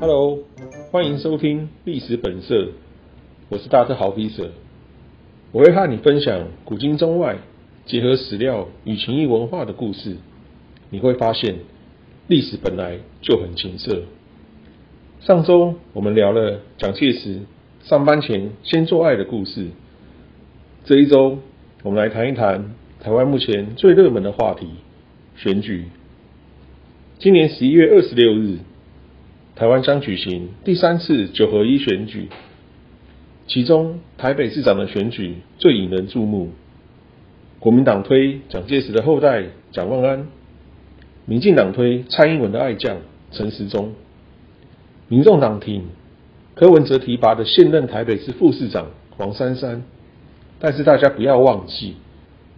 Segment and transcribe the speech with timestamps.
[0.00, 0.38] Hello，
[0.90, 2.54] 欢迎收听《历史本色》，
[3.48, 4.50] 我是大特豪皮舍，
[5.52, 7.38] 我会和你分享古今中外
[7.86, 10.16] 结合史料与情谊文化的故事。
[10.90, 11.60] 你会发现，
[12.26, 14.02] 历史本来就很情色。
[15.20, 17.42] 上周我们聊了蒋介石
[17.84, 19.68] 上班前先做爱的故事，
[20.84, 21.38] 这一周
[21.86, 24.66] 我们来谈一谈台湾目前最热门的话题——
[25.38, 25.84] 选举。
[27.20, 28.58] 今年十一月二十六日。
[29.54, 32.28] 台湾将举行第三次九合一选举，
[33.46, 36.50] 其中台北市长的选举最引人注目。
[37.60, 40.26] 国民党推蒋介石的后代蒋万安，
[41.24, 42.96] 民进党推蔡英文的爱将
[43.30, 43.92] 陈时中，
[45.06, 45.84] 民众党挺
[46.56, 49.84] 柯文哲提拔的现任台北市副市长黄珊珊。
[50.58, 51.94] 但是大家不要忘记，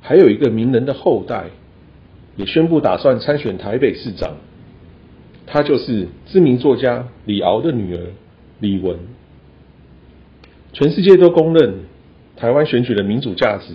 [0.01, 1.47] 还有一个名人的后代
[2.37, 4.37] 也宣布打算参选台北市长。
[5.47, 8.01] 他就是知名作家李敖的女儿
[8.61, 8.97] 李玟。
[10.75, 11.87] 全世界都公认
[12.37, 13.73] 台湾选举的民主价值，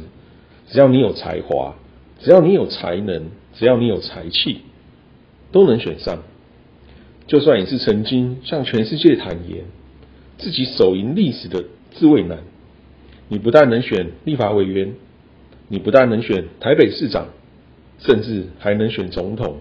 [0.69, 1.73] 只要你有才华，
[2.19, 4.59] 只要你有才能，只要你有才气，
[5.52, 6.19] 都能选上。
[7.25, 9.65] 就算你是曾经向全世界坦言
[10.37, 12.37] 自己手淫历史的自卫男，
[13.29, 14.93] 你不但能选立法委员，
[15.67, 17.27] 你不但能选台北市长，
[17.99, 19.57] 甚至还能选总统。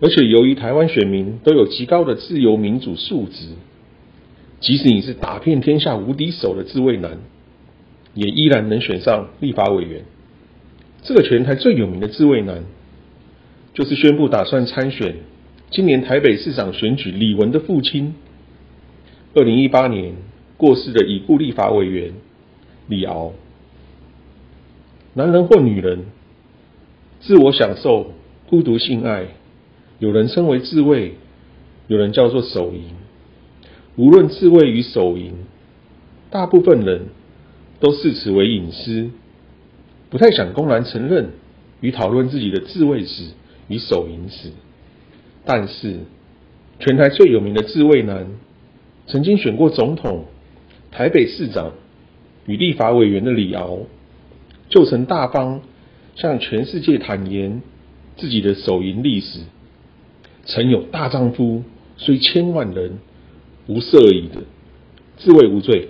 [0.00, 3.48] 而且，由于台湾选民都有极高的自由民主素质，
[4.60, 7.18] 即使你是打遍天下无敌手的自卫男，
[8.14, 10.04] 也依然能选上立法委员。
[11.02, 12.62] 这个全台最有名的自卫男，
[13.74, 15.16] 就是宣布打算参选
[15.70, 18.14] 今年台北市长选举李文的父亲，
[19.34, 20.14] 二零一八年
[20.58, 22.12] 过世的已故立法委员
[22.88, 23.32] 李敖。
[25.14, 26.00] 男人或女人，
[27.20, 28.12] 自我享受，
[28.50, 29.28] 孤独性爱。
[30.00, 31.14] 有人称为自卫，
[31.86, 32.82] 有人叫做手淫。
[33.96, 35.32] 无论自卫与手淫，
[36.30, 37.06] 大部分人
[37.80, 39.10] 都视此为隐私，
[40.10, 41.30] 不太想公然承认
[41.80, 43.24] 与讨论自己的自卫史
[43.68, 44.50] 与手淫史。
[45.44, 45.98] 但是，
[46.78, 48.26] 全台最有名的自卫男，
[49.06, 50.26] 曾经选过总统、
[50.90, 51.72] 台北市长
[52.46, 53.80] 与立法委员的李敖，
[54.68, 55.60] 就曾大方
[56.16, 57.62] 向全世界坦言
[58.16, 59.40] 自己的手淫历史。
[60.44, 61.62] 曾有大丈夫
[61.98, 62.98] 虽千万人，
[63.66, 64.42] 无色矣的
[65.18, 65.88] 自卫无罪、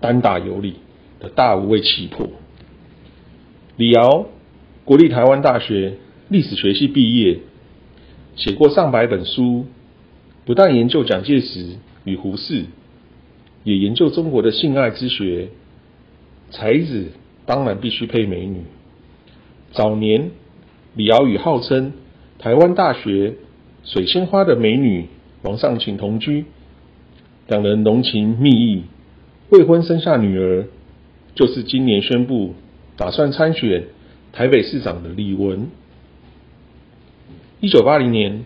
[0.00, 0.74] 单打有理
[1.20, 2.28] 的大无畏气魄。
[3.76, 4.26] 李敖，
[4.84, 5.94] 国立台湾大学
[6.28, 7.38] 历史学系毕业，
[8.34, 9.66] 写过上百本书，
[10.44, 12.64] 不但研究蒋介石与胡适，
[13.64, 15.48] 也研究中国的性爱之学。
[16.50, 17.08] 才子
[17.46, 18.62] 当然必须配美女。
[19.72, 20.30] 早年，
[20.94, 21.92] 李敖与号称
[22.38, 23.34] 台湾大学。
[23.82, 25.06] 水仙花的美女
[25.42, 26.44] 王上请同居，
[27.48, 28.82] 两人浓情蜜意，
[29.48, 30.66] 未婚生下女儿，
[31.34, 32.54] 就是今年宣布
[32.98, 33.84] 打算参选
[34.34, 35.60] 台北市长的李玟。
[37.60, 38.44] 一九八零年，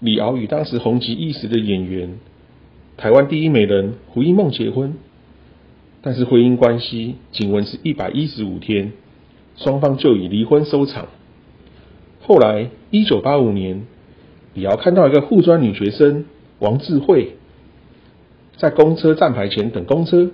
[0.00, 2.18] 李敖与当时红极一时的演员、
[2.96, 4.94] 台湾第一美人胡因梦结婚，
[6.02, 8.92] 但是婚姻关系仅维持一百一十五天，
[9.56, 11.08] 双方就以离婚收场。
[12.20, 13.82] 后来，一九八五年。
[14.54, 16.26] 李敖看到一个护专女学生
[16.58, 17.36] 王智慧
[18.58, 20.30] 在公车站牌前等公车，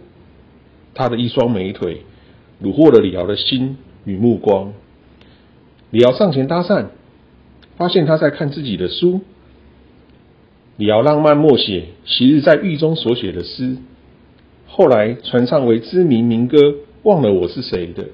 [0.92, 2.02] 她的一双美腿
[2.60, 4.72] 虏获了李敖的心与目光。
[5.90, 6.86] 李敖上前搭讪，
[7.76, 9.20] 发现她在看自己的书。
[10.78, 13.78] 李敖浪漫默写昔日在狱中所写的诗，
[14.68, 16.56] 后来传唱为知名民歌
[17.02, 18.04] 《忘了我是谁》的。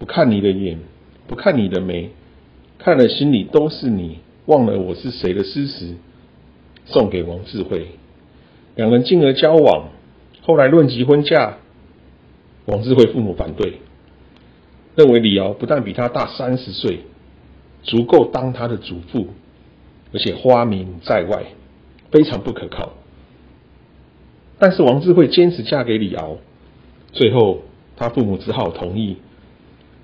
[0.00, 0.80] 不看你的眼，
[1.28, 2.10] 不看你的眉，
[2.80, 4.18] 看了心里都是你。
[4.46, 5.94] 忘了我是谁的诗词，
[6.86, 7.86] 送给王智慧，
[8.74, 9.90] 两人进而交往。
[10.42, 11.58] 后来论及婚嫁，
[12.64, 13.74] 王智慧父母反对，
[14.96, 17.00] 认为李敖不但比他大三十岁，
[17.84, 19.28] 足够当他的祖父，
[20.12, 21.46] 而且花名在外，
[22.10, 22.94] 非常不可靠。
[24.58, 26.38] 但是王智慧坚持嫁给李敖，
[27.12, 27.62] 最后
[27.96, 29.16] 他父母只好同意，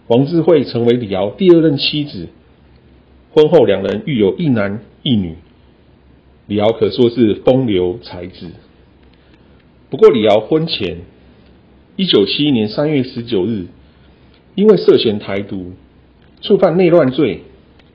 [0.08, 2.28] 王智慧成为李敖第二任妻子。
[3.34, 5.36] 婚后两人育有一男一女，
[6.46, 8.50] 李敖可说是风流才子。
[9.88, 10.98] 不过李敖婚前，
[11.96, 13.68] 一九七一年三月十九日，
[14.54, 15.72] 因为涉嫌台独、
[16.42, 17.42] 触犯内乱罪，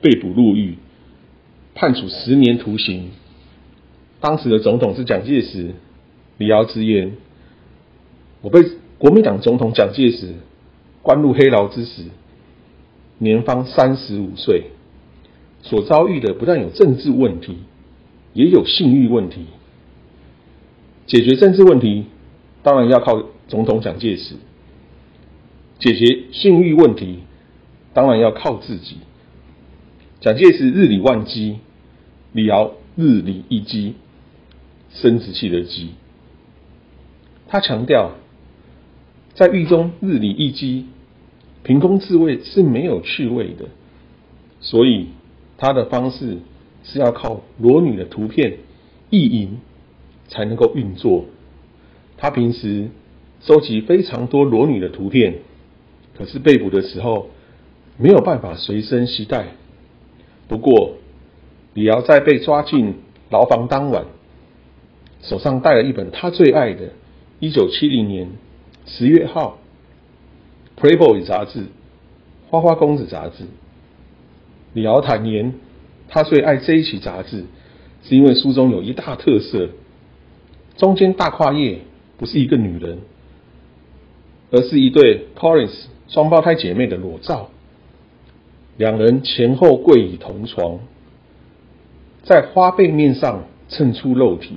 [0.00, 0.74] 被捕入狱，
[1.78, 3.10] 判处十年徒刑。
[4.20, 5.74] 当时的总统是蒋介石，
[6.36, 7.12] 李敖直言
[8.42, 8.58] ：“我被
[8.98, 10.34] 国民党总统蒋介石
[11.02, 12.02] 关入黑牢之时，
[13.18, 14.72] 年方三十五岁，
[15.62, 17.58] 所遭遇的不但有政治问题，
[18.32, 19.46] 也有性欲问题。
[21.06, 22.06] 解决政治问题，
[22.64, 24.34] 当然要靠总统蒋介石；
[25.78, 27.20] 解决性欲问题，
[27.94, 28.96] 当然要靠自己。
[30.20, 31.58] 蒋介石日理万机，
[32.32, 33.94] 李敖日理一机，
[34.90, 35.90] 生殖器的机。
[37.48, 38.12] 他强调，
[39.34, 40.86] 在狱中日理一机，
[41.62, 43.66] 凭空自卫是没有趣味的，
[44.60, 45.08] 所以
[45.56, 46.38] 他的方式
[46.84, 48.58] 是要靠裸女的图片
[49.08, 49.58] 意淫
[50.28, 51.24] 才能够运作。
[52.18, 52.88] 他平时
[53.40, 55.38] 收集非常多裸女的图片，
[56.16, 57.30] 可是被捕的时候
[57.96, 59.46] 没有办法随身携带。
[60.48, 60.97] 不过，
[61.78, 62.96] 李敖在被抓进
[63.30, 64.04] 牢房当晚，
[65.22, 66.90] 手上带了一本他最爱的
[67.38, 68.30] 1970年
[68.84, 69.58] 十月号
[70.82, 71.60] 《Playboy》杂志，
[72.50, 73.44] 《花花公子》杂志。
[74.72, 75.54] 李敖坦言，
[76.08, 77.44] 他最爱这一期杂志，
[78.02, 79.68] 是因为书中有一大特色：
[80.76, 81.78] 中间大跨页
[82.16, 82.98] 不是一个女人，
[84.50, 87.50] 而是一对 Collins 双胞胎姐妹的裸照。
[88.78, 90.80] 两人前后跪倚同床，
[92.24, 94.56] 在花背面上衬出肉体，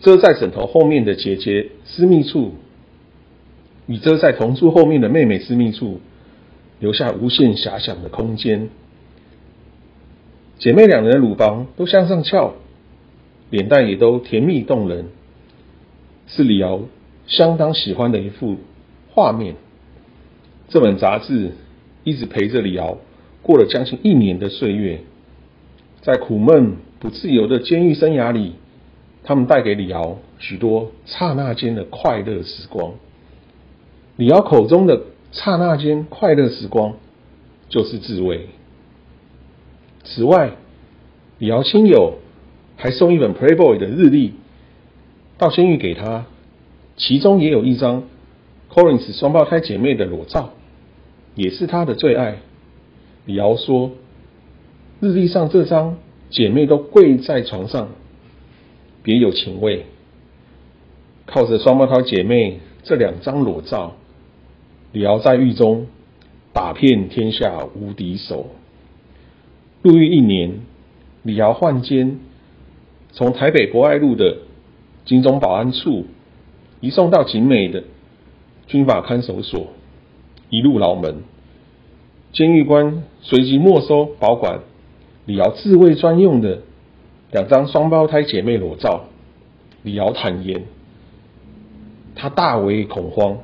[0.00, 2.54] 遮在枕头后面的姐姐私密处，
[3.86, 6.00] 与遮在同住后面的妹妹私密处，
[6.78, 8.68] 留下无限遐想的空间。
[10.58, 12.54] 姐妹两人的乳房都向上翘，
[13.50, 15.06] 脸蛋也都甜蜜动人，
[16.26, 16.82] 是李敖
[17.26, 18.56] 相当喜欢的一幅
[19.10, 19.54] 画面。
[20.68, 21.52] 这本杂志。
[22.04, 22.98] 一直陪着李敖
[23.42, 25.02] 过了将近一年的岁月，
[26.02, 28.54] 在苦闷不自由的监狱生涯里，
[29.22, 32.92] 他们带给李敖许多刹那间的快乐时光。
[34.16, 35.00] 李敖口中的
[35.30, 36.94] 刹那间快乐时光，
[37.68, 38.48] 就是自慰。
[40.04, 40.50] 此外，
[41.38, 42.18] 李敖亲友
[42.76, 44.34] 还送一本 Playboy 的日历
[45.38, 46.26] 到监狱给他，
[46.96, 48.02] 其中也有一张
[48.70, 50.50] Collins 双胞胎姐妹的裸照。
[51.34, 52.38] 也是他的最爱。
[53.24, 53.92] 李敖说
[55.02, 55.96] ：“日历上这张
[56.30, 57.88] 姐妹都跪在床上，
[59.02, 59.86] 别有情味。
[61.26, 63.96] 靠着双胞胎姐妹这两张裸照，
[64.92, 65.88] 李敖在狱中
[66.52, 68.50] 打遍天下无敌手。
[69.82, 70.60] 入狱一年，
[71.24, 72.20] 李敖换监，
[73.10, 74.36] 从台北博爱路的
[75.04, 76.06] 金钟保安处
[76.80, 77.82] 移送到景美的
[78.68, 79.66] 军法看守所。”
[80.48, 81.22] 一入牢门，
[82.32, 84.60] 监狱官随即没收保管
[85.24, 86.62] 李敖自卫专用的
[87.30, 89.04] 两张双胞胎姐妹裸照。
[89.82, 90.62] 李敖坦言，
[92.14, 93.38] 他大为恐慌，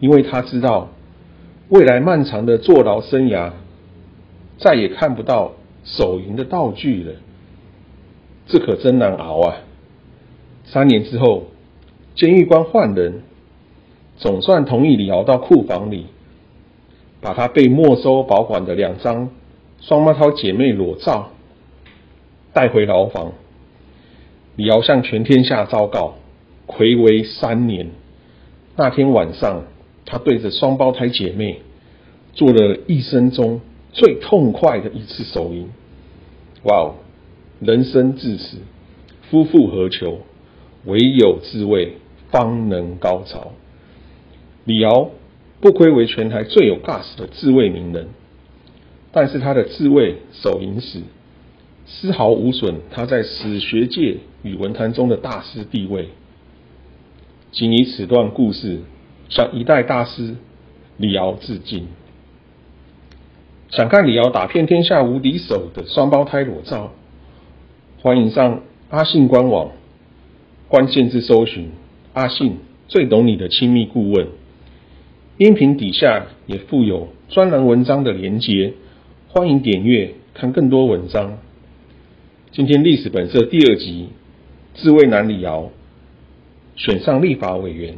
[0.00, 0.88] 因为他知道
[1.68, 3.52] 未来漫长的坐牢生涯
[4.58, 5.52] 再也看不到
[5.84, 7.12] 手淫的道具了。
[8.48, 9.56] 这可真难熬啊！
[10.64, 11.44] 三年之后，
[12.14, 13.22] 监狱官换人，
[14.16, 16.06] 总算同意李敖到库房里。
[17.20, 19.30] 把他被没收保管的两张
[19.82, 21.30] 双胞胎姐妹裸照
[22.52, 23.32] 带回牢房。
[24.54, 26.14] 李敖向全天下昭告：
[26.66, 27.90] 魁违三年。
[28.76, 29.64] 那天晚上，
[30.06, 31.62] 他对着双胞胎姐妹
[32.32, 33.60] 做了一生中
[33.92, 35.68] 最痛快的一次手淫。
[36.62, 36.94] 哇哦！
[37.60, 38.58] 人生至此，
[39.30, 40.18] 夫复何求？
[40.84, 41.96] 唯有自慰
[42.30, 43.52] 方能高潮。
[44.64, 45.10] 李敖。
[45.60, 48.08] 不愧为全台最有 gas 的自卫名人，
[49.12, 51.00] 但是他的自卫手淫史
[51.86, 56.08] 丝毫无损他在史学界与文坛中的大师地位。
[57.50, 58.80] 仅以此段故事
[59.28, 60.36] 向一代大师
[60.96, 61.86] 李敖致敬。
[63.68, 66.92] 想看李敖打遍天下无敌手的双胞胎裸照，
[68.00, 69.70] 欢迎上阿信官网，
[70.68, 71.70] 关键字搜寻
[72.14, 72.56] 阿信
[72.88, 74.28] 最懂你的亲密顾问。
[75.38, 78.74] 音频底下也附有专栏文章的连接，
[79.34, 81.38] 欢迎点阅看更多文章。
[82.50, 84.10] 今天历史本色第二集，
[84.74, 85.70] 自卫男李敖
[86.76, 87.96] 选上立法委员，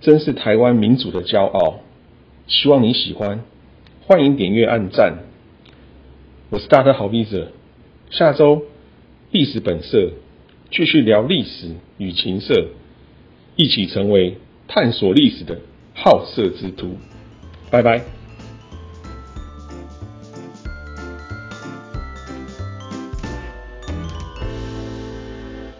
[0.00, 1.78] 真是台湾民主的骄傲。
[2.48, 3.44] 希望你喜欢，
[4.04, 5.18] 欢迎点阅按赞。
[6.50, 7.52] 我是大德好笔者，
[8.10, 8.64] 下周
[9.30, 10.10] 历史本色
[10.72, 12.66] 继续聊历史与情色，
[13.54, 14.38] 一起成为。
[14.68, 15.60] 探索历史的
[15.94, 16.96] 好色之徒，
[17.70, 18.21] 拜拜。